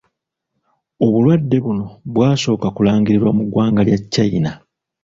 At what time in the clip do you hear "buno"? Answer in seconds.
1.65-1.85